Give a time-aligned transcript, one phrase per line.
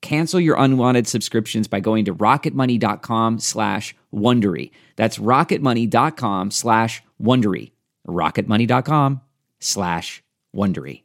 [0.00, 4.70] Cancel your unwanted subscriptions by going to rocketmoney.com slash Wondery.
[4.96, 7.72] That's rocketmoney.com slash Wondery.
[8.06, 9.20] rocketmoney.com
[9.60, 10.22] slash
[10.54, 11.02] Wondery.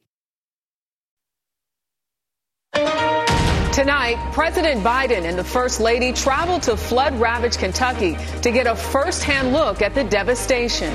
[3.73, 8.75] Tonight, President Biden and the First Lady traveled to flood ravaged Kentucky to get a
[8.75, 10.93] first-hand look at the devastation.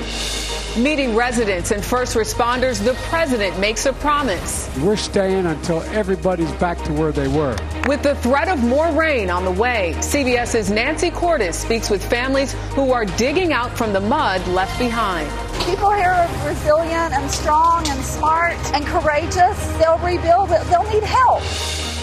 [0.77, 4.69] Meeting residents and first responders, the president makes a promise.
[4.77, 7.57] We're staying until everybody's back to where they were.
[7.87, 12.53] With the threat of more rain on the way, CBS's Nancy Cordes speaks with families
[12.75, 15.27] who are digging out from the mud left behind.
[15.65, 19.65] People here are resilient and strong and smart and courageous.
[19.79, 20.61] They'll rebuild it.
[20.67, 21.41] They'll need help.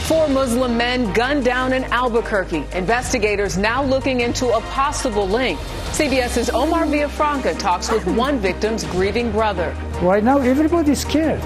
[0.07, 2.65] Four Muslim men gunned down in Albuquerque.
[2.75, 5.59] Investigators now looking into a possible link.
[5.99, 9.75] CBS's Omar Villafranca talks with one victim's grieving brother.
[10.01, 11.43] Right now, everybody's scared.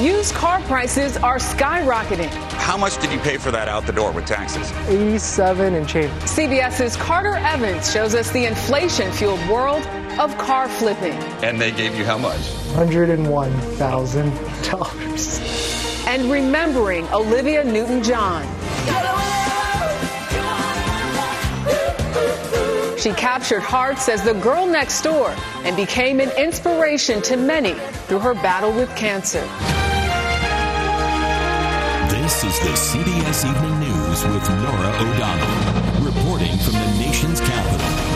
[0.00, 2.28] Used car prices are skyrocketing.
[2.52, 4.70] How much did you pay for that out the door with taxes?
[4.86, 6.12] 87 and change.
[6.20, 9.84] CBS's Carter Evans shows us the inflation fueled world
[10.20, 11.14] of car flipping.
[11.42, 12.38] And they gave you how much?
[12.76, 15.71] $101,000.
[16.06, 18.44] And remembering Olivia Newton John.
[22.98, 27.74] She captured hearts as the girl next door and became an inspiration to many
[28.06, 29.40] through her battle with cancer.
[32.10, 38.11] This is the CBS Evening News with Norah O'Donnell, reporting from the nation's capital.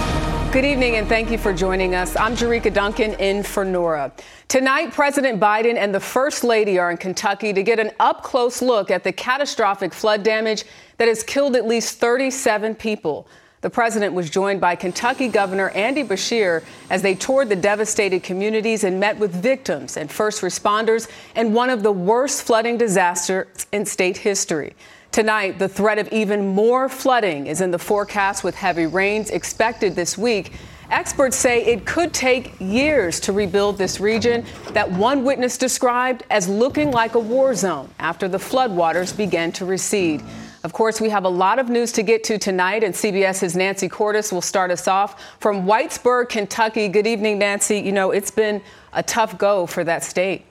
[0.57, 2.17] Good evening and thank you for joining us.
[2.17, 4.11] I'm Jericka Duncan in for Norah.
[4.49, 8.63] Tonight, President Biden and the First Lady are in Kentucky to get an up close
[8.63, 10.65] look at the catastrophic flood damage
[10.97, 13.29] that has killed at least 37 people.
[13.61, 18.83] The president was joined by Kentucky Governor Andy Beshear as they toured the devastated communities
[18.83, 23.85] and met with victims and first responders in one of the worst flooding disasters in
[23.85, 24.75] state history.
[25.13, 29.95] Tonight, the threat of even more flooding is in the forecast with heavy rains expected
[29.95, 30.53] this week.
[30.91, 36.49] Experts say it could take years to rebuild this region that one witness described as
[36.49, 40.23] looking like a war zone after the floodwaters began to recede.
[40.63, 43.89] Of course, we have a lot of news to get to tonight, and CBS's Nancy
[43.89, 46.89] Cordes will start us off from Whitesburg, Kentucky.
[46.89, 47.79] Good evening, Nancy.
[47.79, 48.63] You know, it's been
[48.93, 50.46] a tough go for that state.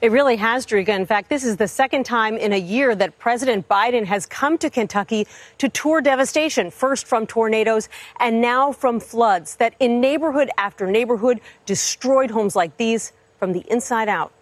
[0.00, 0.96] It really has, Jericka.
[0.96, 4.56] In fact, this is the second time in a year that President Biden has come
[4.56, 5.26] to Kentucky
[5.58, 11.42] to tour devastation, first from tornadoes and now from floods that in neighborhood after neighborhood
[11.66, 14.32] destroyed homes like these from the inside out.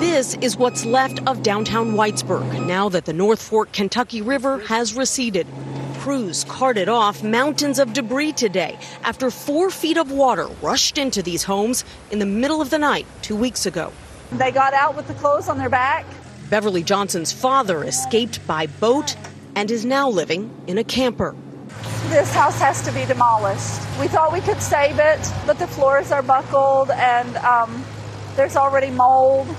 [0.00, 4.94] This is what's left of downtown Whitesburg now that the North Fork Kentucky River has
[4.94, 5.46] receded.
[6.00, 11.42] Crews carted off mountains of debris today after four feet of water rushed into these
[11.42, 13.92] homes in the middle of the night two weeks ago.
[14.32, 16.06] They got out with the clothes on their back.
[16.48, 19.14] Beverly Johnson's father escaped by boat
[19.54, 21.36] and is now living in a camper.
[22.08, 23.82] This house has to be demolished.
[24.00, 27.84] We thought we could save it, but the floors are buckled and um,
[28.36, 29.54] there's already mold.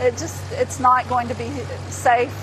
[0.00, 1.52] It just, it's not going to be
[1.88, 2.34] safe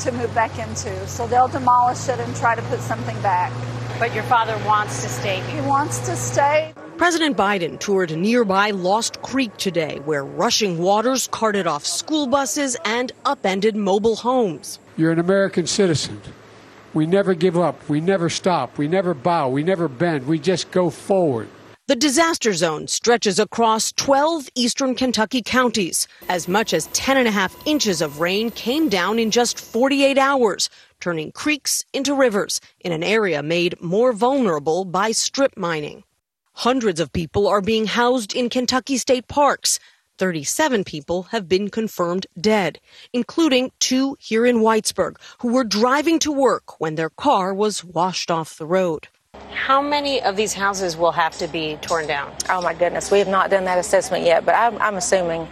[0.00, 1.06] to move back into.
[1.08, 3.52] So they'll demolish it and try to put something back.
[3.98, 6.72] But your father wants to stay He wants to stay.
[6.96, 13.10] President Biden toured nearby Lost Creek today, where rushing waters carted off school buses and
[13.24, 14.78] upended mobile homes.
[14.96, 16.20] You're an American citizen.
[16.94, 17.88] We never give up.
[17.88, 18.76] We never stop.
[18.76, 19.48] We never bow.
[19.48, 20.26] We never bend.
[20.26, 21.48] We just go forward.
[21.92, 26.08] The disaster zone stretches across 12 eastern Kentucky counties.
[26.26, 30.16] As much as 10 and a half inches of rain came down in just 48
[30.16, 36.02] hours, turning creeks into rivers in an area made more vulnerable by strip mining.
[36.54, 39.78] Hundreds of people are being housed in Kentucky state parks.
[40.16, 42.80] 37 people have been confirmed dead,
[43.12, 48.30] including two here in Whitesburg who were driving to work when their car was washed
[48.30, 49.08] off the road.
[49.54, 52.34] How many of these houses will have to be torn down?
[52.48, 55.46] Oh my goodness, we have not done that assessment yet, but I'm, I'm assuming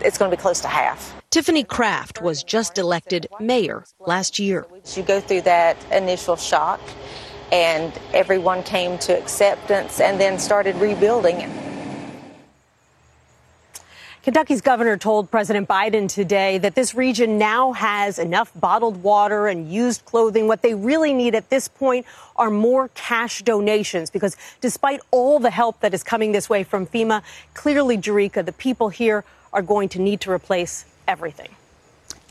[0.00, 1.14] it's going to be close to half.
[1.30, 4.66] Tiffany Craft was just elected mayor last year.
[4.94, 6.80] You go through that initial shock,
[7.52, 11.40] and everyone came to acceptance and then started rebuilding.
[14.24, 19.70] Kentucky's governor told President Biden today that this region now has enough bottled water and
[19.70, 20.48] used clothing.
[20.48, 25.50] What they really need at this point are more cash donations because despite all the
[25.50, 27.22] help that is coming this way from FEMA,
[27.52, 31.50] clearly, Jericka, the people here are going to need to replace everything.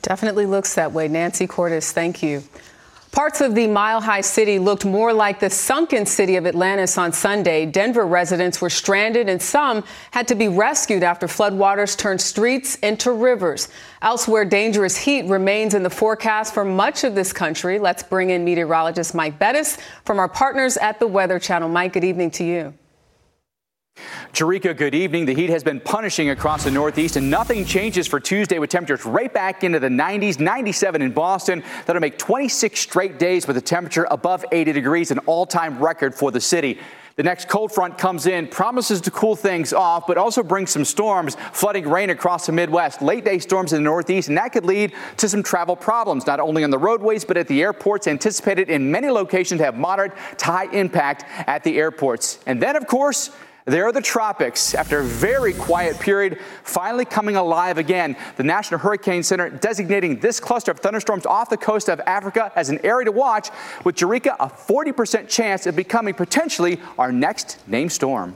[0.02, 1.08] Definitely looks that way.
[1.08, 2.42] Nancy Cordes, thank you.
[3.14, 7.14] Parts of the Mile High City looked more like the sunken city of Atlantis on
[7.14, 7.64] Sunday.
[7.68, 13.12] Denver residents were stranded and some had to be rescued after floodwaters turned streets into
[13.12, 13.70] rivers.
[14.02, 17.78] Elsewhere, dangerous heat remains in the forecast for much of this country.
[17.78, 21.70] Let's bring in meteorologist Mike Bettes from our partners at the Weather Channel.
[21.70, 22.74] Mike, good evening to you.
[24.34, 25.28] Jericka, good evening.
[25.28, 29.06] The heat has been punishing across the Northeast, and nothing changes for Tuesday with temperatures
[29.06, 31.64] right back into the 90s, 97 in Boston.
[31.86, 36.16] That'll make 26 straight days with a temperature above 80 degrees, an all time record
[36.16, 36.80] for the city.
[37.16, 40.84] The next cold front comes in, promises to cool things off, but also brings some
[40.84, 44.66] storms, flooding rain across the Midwest, late day storms in the Northeast, and that could
[44.66, 48.72] lead to some travel problems, not only on the roadways, but at the airports, anticipated
[48.72, 52.40] in many locations to have moderate to high impact at the airports.
[52.48, 53.30] And then, of course,
[53.66, 54.76] there are the tropics.
[54.76, 58.16] After a very quiet period, finally coming alive again.
[58.36, 62.70] The National Hurricane Center designating this cluster of thunderstorms off the coast of Africa as
[62.70, 63.50] an area to watch,
[63.86, 68.36] with Jericka a 40% chance of becoming potentially our next named storm.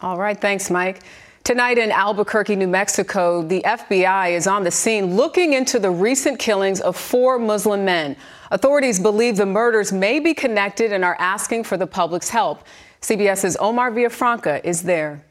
[0.00, 1.02] All right, thanks, Mike.
[1.44, 6.38] Tonight in Albuquerque, New Mexico, the FBI is on the scene looking into the recent
[6.38, 8.16] killings of four Muslim men.
[8.52, 12.64] Authorities believe the murders may be connected and are asking for the public's help.
[13.02, 15.24] CBS's Omar Villafranca is there.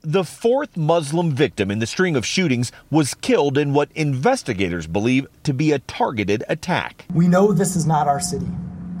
[0.00, 5.26] The fourth Muslim victim in the string of shootings was killed in what investigators believe
[5.42, 7.04] to be a targeted attack.
[7.12, 8.48] We know this is not our city.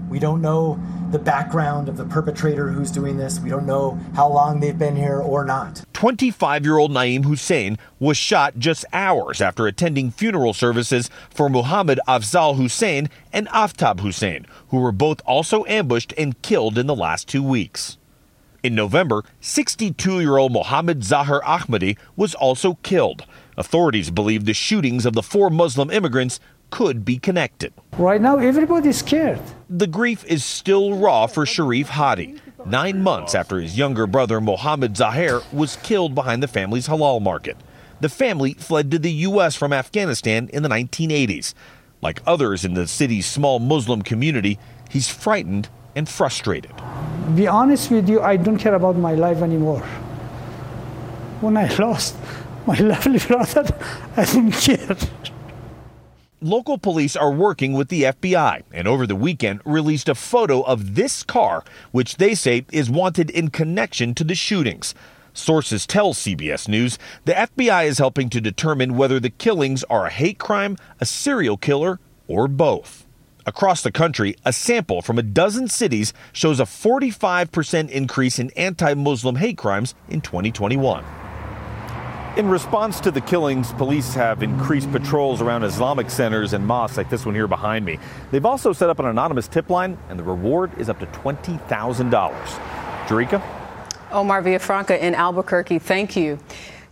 [0.08, 3.40] We don't know the background of the perpetrator who's doing this.
[3.40, 5.84] We don't know how long they've been here or not.
[5.92, 12.00] 25 year old Naeem Hussein was shot just hours after attending funeral services for Muhammad
[12.06, 17.28] Afzal Hussein and Aftab Hussein, who were both also ambushed and killed in the last
[17.28, 17.98] two weeks.
[18.62, 23.24] In November, 62 year old Mohammed Zahir Ahmadi was also killed.
[23.56, 26.38] Authorities believe the shootings of the four Muslim immigrants
[26.70, 27.72] could be connected.
[27.96, 29.40] Right now, everybody's scared.
[29.68, 34.96] The grief is still raw for Sharif Hadi, nine months after his younger brother Mohammed
[34.96, 37.56] Zahir was killed behind the family's halal market.
[38.00, 39.56] The family fled to the U.S.
[39.56, 41.54] from Afghanistan in the 1980s.
[42.00, 46.72] Like others in the city's small Muslim community, he's frightened and frustrated.
[47.34, 49.80] Be honest with you, I don't care about my life anymore.
[51.40, 52.16] When I lost
[52.66, 53.66] my lovely brother,
[54.16, 54.96] I didn't care.
[56.40, 60.94] Local police are working with the FBI and over the weekend released a photo of
[60.94, 64.94] this car, which they say is wanted in connection to the shootings.
[65.34, 70.10] Sources tell CBS News the FBI is helping to determine whether the killings are a
[70.10, 73.04] hate crime, a serial killer, or both.
[73.44, 78.94] Across the country, a sample from a dozen cities shows a 45% increase in anti
[78.94, 81.04] Muslim hate crimes in 2021.
[82.36, 87.10] In response to the killings, police have increased patrols around Islamic centers and mosques like
[87.10, 87.98] this one here behind me.
[88.30, 91.58] They've also set up an anonymous tip line, and the reward is up to $20,000.
[93.06, 93.42] Jericka?
[94.12, 96.38] Omar Villafranca in Albuquerque, thank you.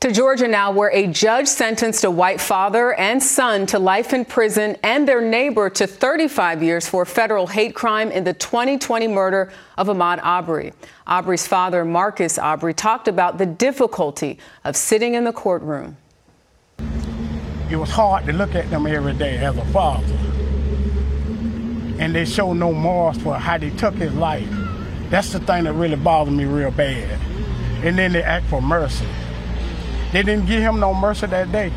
[0.01, 4.27] To Georgia now, where a judge sentenced a white father and son to life in
[4.27, 9.51] prison and their neighbor to 35 years for federal hate crime in the 2020 murder
[9.79, 10.75] of Ahmaud Arbery.
[11.07, 15.97] Arbery's father, Marcus Arbery, talked about the difficulty of sitting in the courtroom.
[17.71, 20.15] It was hard to look at them every day as a father.
[21.99, 24.49] And they show no remorse for how they took his life.
[25.09, 27.19] That's the thing that really bothered me real bad.
[27.83, 29.07] and then they act for mercy.
[30.13, 31.73] They didn't give him no mercy that day.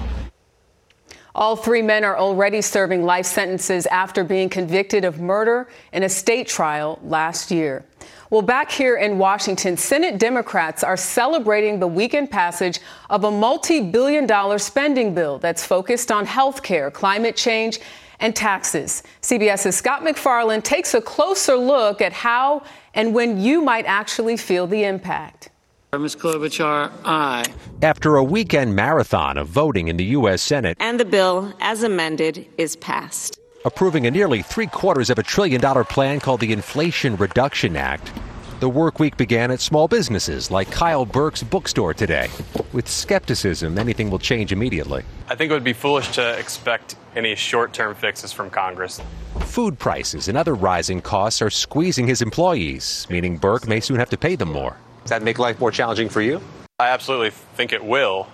[1.36, 6.09] All three men are already serving life sentences after being convicted of murder in a
[6.09, 7.86] state trial last year.
[8.29, 13.81] Well, back here in Washington, Senate Democrats are celebrating the weekend passage of a multi
[13.81, 17.79] billion dollar spending bill that's focused on health care, climate change,
[18.19, 19.01] and taxes.
[19.21, 24.67] CBS's Scott MacFarlane takes a closer look at how and when you might actually feel
[24.67, 25.49] the impact.
[25.98, 26.15] Ms.
[26.15, 27.43] Klobuchar, aye.
[27.81, 30.39] After a weekend marathon of voting in the U.S.
[30.43, 33.39] Senate, and the bill, as amended, is passed.
[33.65, 38.13] Approving a nearly three quarters of a trillion dollar plan called the Inflation Reduction Act.
[38.60, 42.29] The work week began at small businesses like Kyle Burke's bookstore today.
[42.72, 45.03] With skepticism, anything will change immediately.
[45.27, 49.01] I think it would be foolish to expect any short term fixes from Congress.
[49.39, 54.12] Food prices and other rising costs are squeezing his employees, meaning Burke may soon have
[54.12, 54.77] to pay them more.
[55.03, 56.41] Does that make life more challenging for you?
[56.79, 58.27] I absolutely think it will.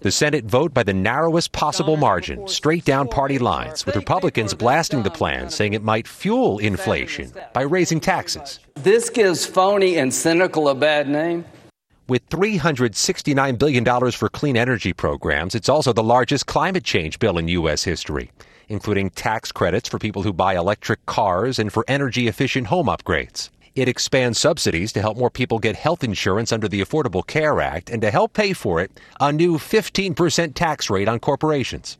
[0.00, 5.02] The Senate vote by the narrowest possible margin, straight down party lines, with Republicans blasting
[5.02, 8.60] the plan, saying it might fuel inflation by raising taxes.
[8.74, 11.44] This gives phony and cynical a bad name.
[12.06, 17.48] With $369 billion for clean energy programs, it's also the largest climate change bill in
[17.48, 17.82] U.S.
[17.82, 18.30] history,
[18.68, 23.50] including tax credits for people who buy electric cars and for energy efficient home upgrades.
[23.78, 27.90] It expands subsidies to help more people get health insurance under the Affordable Care Act
[27.90, 31.96] and to help pay for it, a new 15% tax rate on corporations.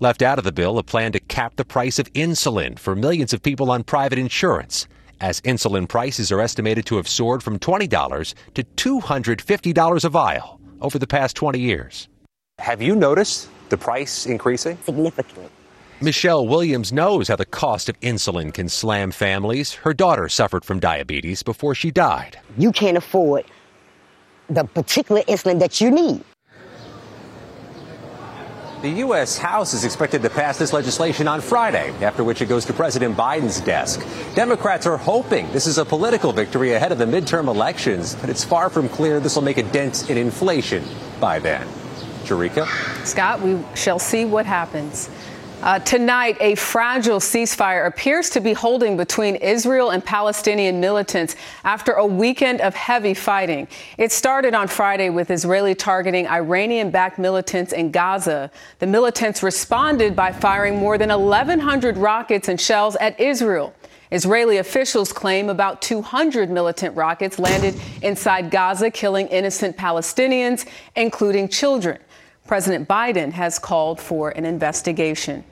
[0.00, 3.32] Left out of the bill, a plan to cap the price of insulin for millions
[3.32, 4.88] of people on private insurance,
[5.20, 10.98] as insulin prices are estimated to have soared from $20 to $250 a vial over
[10.98, 12.08] the past 20 years.
[12.58, 14.78] Have you noticed the price increasing?
[14.84, 15.48] Significantly.
[16.02, 19.74] Michelle Williams knows how the cost of insulin can slam families.
[19.74, 22.38] Her daughter suffered from diabetes before she died.
[22.56, 23.44] You can't afford
[24.48, 26.24] the particular insulin that you need.
[28.80, 29.36] The U.S.
[29.36, 33.14] House is expected to pass this legislation on Friday, after which it goes to President
[33.14, 34.02] Biden's desk.
[34.34, 38.42] Democrats are hoping this is a political victory ahead of the midterm elections, but it's
[38.42, 40.82] far from clear this will make a dent in inflation
[41.20, 41.68] by then.
[42.24, 42.66] Jericka?
[43.04, 45.10] Scott, we shall see what happens.
[45.62, 51.92] Uh, tonight, a fragile ceasefire appears to be holding between Israel and Palestinian militants after
[51.92, 53.68] a weekend of heavy fighting.
[53.98, 58.50] It started on Friday with Israeli targeting Iranian backed militants in Gaza.
[58.78, 63.74] The militants responded by firing more than 1,100 rockets and shells at Israel.
[64.10, 71.98] Israeli officials claim about 200 militant rockets landed inside Gaza, killing innocent Palestinians, including children.
[72.50, 75.44] President Biden has called for an investigation.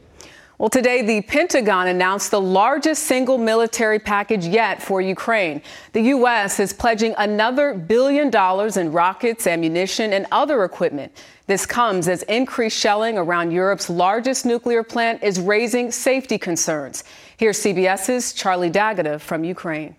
[0.58, 5.62] Well, today, the Pentagon announced the largest single military package yet for Ukraine.
[5.92, 6.58] The U.S.
[6.58, 11.12] is pledging another billion dollars in rockets, ammunition, and other equipment.
[11.46, 17.04] This comes as increased shelling around Europe's largest nuclear plant is raising safety concerns.
[17.36, 19.94] Here's CBS's Charlie D'Agata from Ukraine.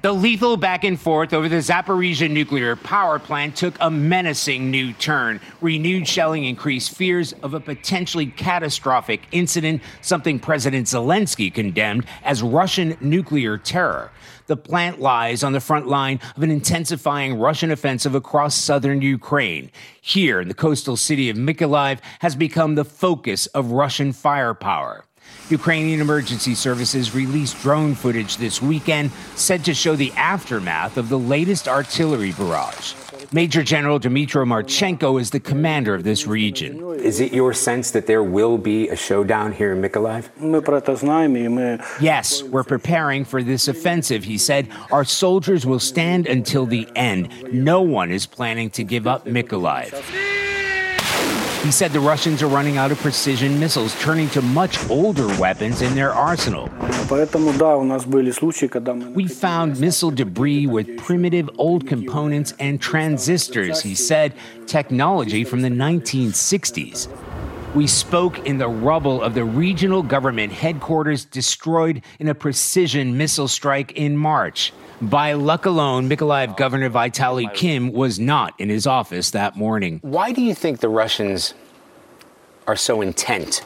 [0.00, 4.92] The lethal back and forth over the Zaporizhia nuclear power plant took a menacing new
[4.92, 5.40] turn.
[5.60, 12.96] Renewed shelling increased fears of a potentially catastrophic incident, something President Zelensky condemned as Russian
[13.00, 14.12] nuclear terror.
[14.46, 19.68] The plant lies on the front line of an intensifying Russian offensive across southern Ukraine.
[20.00, 25.07] Here, the coastal city of Mykolaiv has become the focus of Russian firepower.
[25.50, 31.18] Ukrainian emergency services released drone footage this weekend said to show the aftermath of the
[31.18, 32.94] latest artillery barrage.
[33.32, 36.82] Major General Dmytro Marchenko is the commander of this region.
[37.00, 40.28] Is it your sense that there will be a showdown here in Mykolaiv?
[42.00, 44.68] Yes, we're preparing for this offensive, he said.
[44.92, 47.30] Our soldiers will stand until the end.
[47.52, 49.94] No one is planning to give up Mykolaiv.
[51.62, 55.82] He said the Russians are running out of precision missiles, turning to much older weapons
[55.82, 56.70] in their arsenal.
[59.14, 64.34] We found missile debris with primitive old components and transistors, he said,
[64.66, 67.08] technology from the 1960s.
[67.74, 73.46] We spoke in the rubble of the regional government headquarters destroyed in a precision missile
[73.46, 74.72] strike in March.
[75.02, 79.98] By luck alone, Mykolaiv Governor Vitaly Kim was not in his office that morning.
[80.00, 81.52] Why do you think the Russians
[82.66, 83.62] are so intent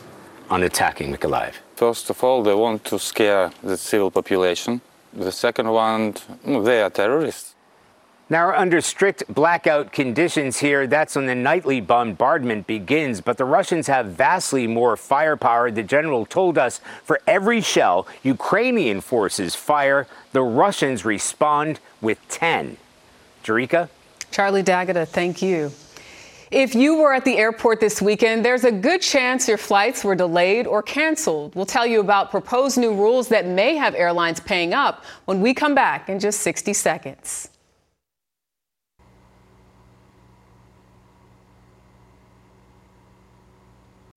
[0.51, 1.55] on attacking Mykolaiv?
[1.77, 4.81] First of all, they want to scare the civil population.
[5.13, 7.52] The second one, they are terrorists.
[8.33, 13.21] Now, under strict blackout conditions here, that's when the nightly bombardment begins.
[13.21, 15.71] But the Russians have vastly more firepower.
[15.71, 22.79] The general told us for every shell Ukrainian forces fire, the Russians respond with 10.
[23.45, 23.91] Jericka?
[24.31, 25.71] Charlie D'Agata, thank you.
[26.51, 30.15] If you were at the airport this weekend, there's a good chance your flights were
[30.15, 31.55] delayed or canceled.
[31.55, 35.53] We'll tell you about proposed new rules that may have airlines paying up when we
[35.53, 37.51] come back in just 60 seconds.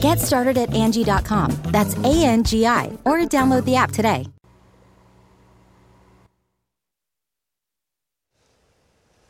[0.00, 1.60] Get started at Angie.com.
[1.66, 4.26] That's A N G I, or download the app today.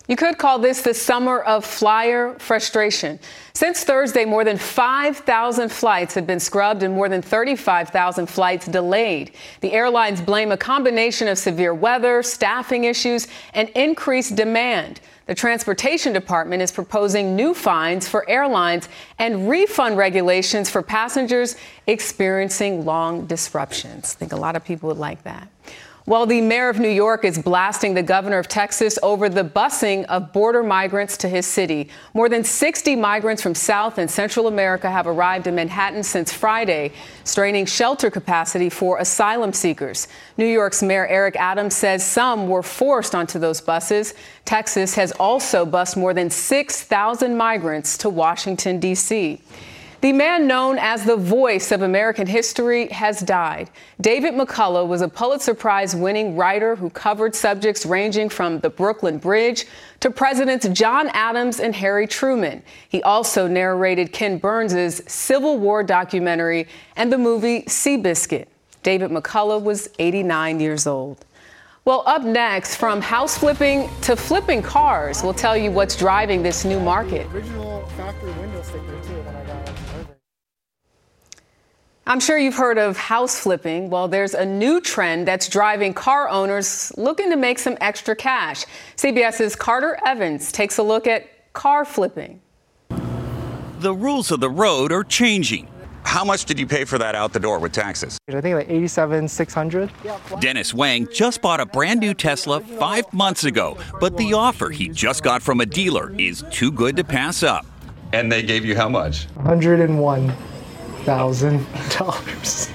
[0.08, 3.18] You could call this the summer of flyer frustration.
[3.54, 9.32] Since Thursday, more than 5,000 flights have been scrubbed and more than 35,000 flights delayed.
[9.62, 15.00] The airlines blame a combination of severe weather, staffing issues, and increased demand.
[15.26, 21.56] The Transportation Department is proposing new fines for airlines and refund regulations for passengers
[21.88, 24.14] experiencing long disruptions.
[24.14, 25.48] I think a lot of people would like that.
[26.06, 30.04] While the mayor of New York is blasting the governor of Texas over the busing
[30.04, 31.88] of border migrants to his city.
[32.14, 36.92] More than 60 migrants from South and Central America have arrived in Manhattan since Friday,
[37.24, 40.06] straining shelter capacity for asylum seekers.
[40.36, 44.14] New York's Mayor Eric Adams says some were forced onto those buses.
[44.44, 49.40] Texas has also bused more than 6,000 migrants to Washington, D.C.
[50.02, 53.70] The man known as the voice of American history has died.
[53.98, 59.16] David McCullough was a Pulitzer Prize winning writer who covered subjects ranging from the Brooklyn
[59.16, 59.64] Bridge
[60.00, 62.62] to Presidents John Adams and Harry Truman.
[62.90, 68.48] He also narrated Ken Burns's Civil War documentary and the movie Seabiscuit.
[68.82, 71.24] David McCullough was 89 years old.
[71.86, 76.64] Well, up next, from house flipping to flipping cars, we'll tell you what's driving this
[76.64, 77.26] new market.
[77.32, 78.95] Original factory window sticker
[82.08, 83.90] I'm sure you've heard of house flipping.
[83.90, 88.64] Well, there's a new trend that's driving car owners looking to make some extra cash.
[88.94, 92.40] CBS's Carter Evans takes a look at car flipping.
[93.80, 95.66] The rules of the road are changing.
[96.04, 98.18] How much did you pay for that out the door with taxes?
[98.28, 99.90] I think like 87, 600.
[100.38, 104.88] Dennis Wang just bought a brand new Tesla five months ago, but the offer he
[104.88, 107.66] just got from a dealer is too good to pass up.
[108.12, 109.24] And they gave you how much?
[109.34, 110.32] 101
[111.06, 111.64] thousand
[111.96, 112.68] dollars.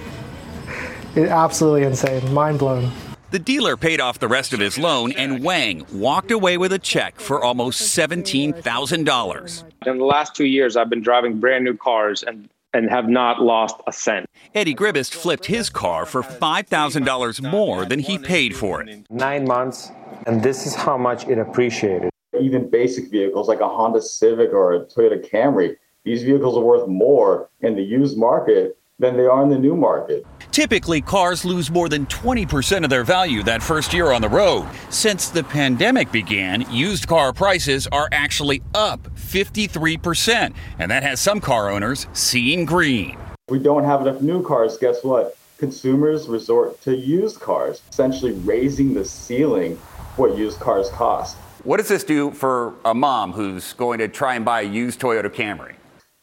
[1.16, 2.90] It's absolutely insane, mind blown.
[3.32, 6.80] The dealer paid off the rest of his loan, and Wang walked away with a
[6.80, 9.64] check for almost $17,000.
[9.86, 13.42] In the last two years, I've been driving brand new cars and, and have not
[13.42, 14.26] lost a cent.
[14.56, 19.06] Eddie Gribist flipped his car for $5,000 more than he paid for it.
[19.10, 19.92] Nine months,
[20.26, 22.10] and this is how much it appreciated.
[22.40, 26.88] Even basic vehicles like a Honda Civic or a Toyota Camry these vehicles are worth
[26.88, 30.26] more in the used market than they are in the new market.
[30.52, 34.68] Typically, cars lose more than 20% of their value that first year on the road.
[34.90, 41.40] Since the pandemic began, used car prices are actually up 53%, and that has some
[41.40, 43.18] car owners seeing green.
[43.50, 44.78] We don't have enough new cars.
[44.78, 45.38] Guess what?
[45.58, 49.76] Consumers resort to used cars, essentially raising the ceiling
[50.16, 51.38] what used cars cost.
[51.64, 55.00] What does this do for a mom who's going to try and buy a used
[55.00, 55.76] Toyota Camry?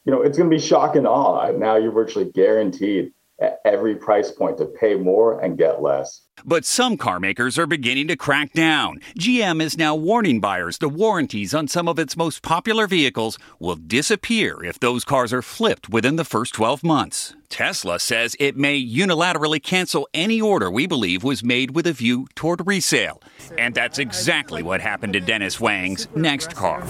[0.09, 1.53] You know, it's going to be shock and awe.
[1.53, 6.23] Now you're virtually guaranteed at every price point to pay more and get less.
[6.47, 9.01] But some car makers are beginning to crack down.
[9.19, 13.77] GM is now warning buyers the warranties on some of its most popular vehicles will
[13.77, 17.35] disappear if those cars are flipped within the first 12 months.
[17.51, 22.27] Tesla says it may unilaterally cancel any order we believe was made with a view
[22.35, 23.21] toward resale.
[23.59, 26.83] And that's exactly what happened to Dennis Wang's next car.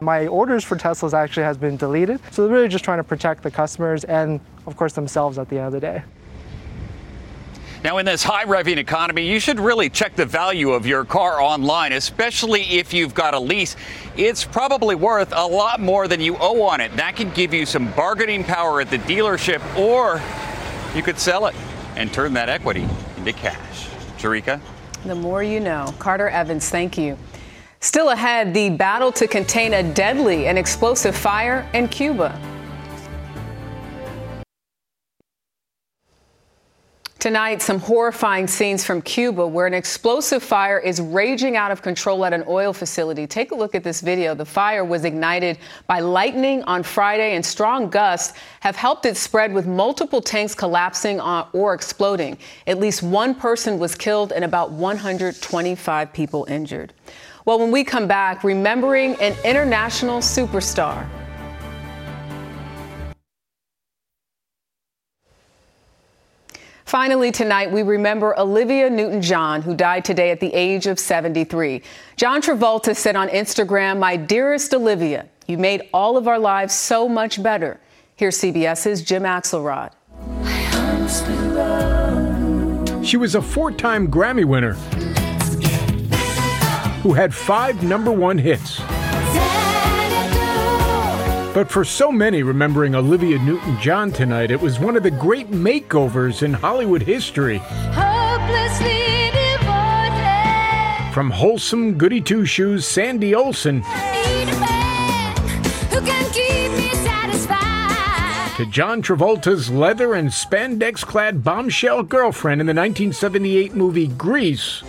[0.00, 2.20] My orders for Teslas actually has been deleted.
[2.30, 5.58] So they're really just trying to protect the customers and of course themselves at the
[5.58, 6.02] end of the day.
[7.82, 11.40] Now, in this high revving economy, you should really check the value of your car
[11.40, 13.74] online, especially if you've got a lease.
[14.18, 16.94] It's probably worth a lot more than you owe on it.
[16.96, 20.20] That can give you some bargaining power at the dealership, or
[20.94, 21.54] you could sell it
[21.96, 22.86] and turn that equity
[23.16, 23.88] into cash.
[24.18, 24.60] Jericka?
[25.06, 25.94] The more you know.
[25.98, 27.16] Carter Evans, thank you.
[27.82, 32.38] Still ahead, the battle to contain a deadly and explosive fire in Cuba.
[37.18, 42.24] Tonight, some horrifying scenes from Cuba where an explosive fire is raging out of control
[42.24, 43.26] at an oil facility.
[43.26, 44.34] Take a look at this video.
[44.34, 49.52] The fire was ignited by lightning on Friday, and strong gusts have helped it spread
[49.52, 52.38] with multiple tanks collapsing uh, or exploding.
[52.66, 56.94] At least one person was killed and about 125 people injured.
[57.46, 61.08] Well, when we come back, remembering an international superstar.
[66.84, 71.82] Finally, tonight, we remember Olivia Newton John, who died today at the age of 73.
[72.16, 77.08] John Travolta said on Instagram, My dearest Olivia, you made all of our lives so
[77.08, 77.80] much better.
[78.16, 79.92] Here's CBS's Jim Axelrod.
[83.04, 84.76] She was a four time Grammy winner
[87.02, 88.80] who had five number one hits.
[91.52, 95.50] But for so many remembering Olivia Newton John tonight, it was one of the great
[95.50, 97.58] makeovers in Hollywood history.
[101.12, 103.82] From wholesome goody two shoes Sandy Olsson
[108.60, 114.82] to John Travolta's leather and spandex clad bombshell girlfriend in the 1978 movie Grease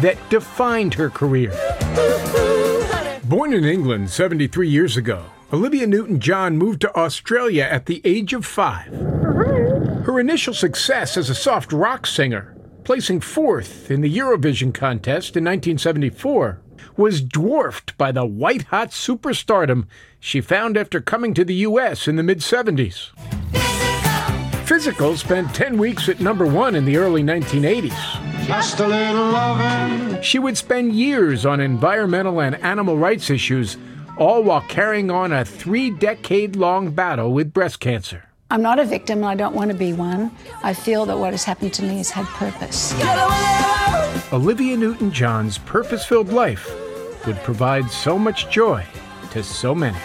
[0.00, 1.52] that defined her career.
[3.24, 8.32] Born in England 73 years ago, Olivia Newton John moved to Australia at the age
[8.32, 8.92] of five.
[10.04, 15.44] Her initial success as a soft rock singer, placing fourth in the Eurovision contest in
[15.44, 16.60] 1974,
[16.96, 19.86] was dwarfed by the white hot superstardom
[20.18, 22.08] she found after coming to the U.S.
[22.08, 23.10] in the mid 70s.
[24.66, 28.29] Physical spent 10 weeks at number one in the early 1980s.
[28.50, 30.20] Just a little loving.
[30.22, 33.76] She would spend years on environmental and animal rights issues,
[34.18, 38.24] all while carrying on a three decade long battle with breast cancer.
[38.50, 40.32] I'm not a victim and I don't want to be one.
[40.64, 42.92] I feel that what has happened to me has had purpose.
[44.32, 46.68] Olivia Newton John's purpose filled life
[47.28, 48.84] would provide so much joy
[49.30, 49.98] to so many.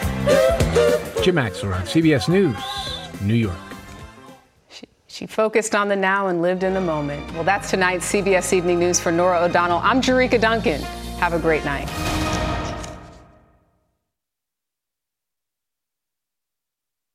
[1.24, 3.65] Jim Axelrod, CBS News, New York.
[5.16, 7.32] She focused on the now and lived in the moment.
[7.32, 9.80] Well, that's tonight's CBS Evening News for Norah O'Donnell.
[9.82, 10.82] I'm Jericka Duncan.
[11.22, 11.90] Have a great night.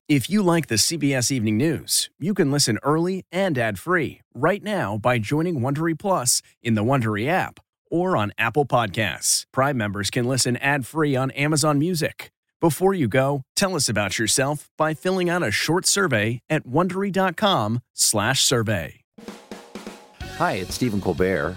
[0.09, 4.97] If you like the CBS Evening News, you can listen early and ad-free right now
[4.97, 7.61] by joining Wondery Plus in the Wondery app
[7.91, 9.45] or on Apple Podcasts.
[9.53, 12.33] Prime members can listen ad-free on Amazon Music.
[12.61, 19.01] Before you go, tell us about yourself by filling out a short survey at wondery.com/survey.
[20.37, 21.57] Hi, it's Stephen Colbert,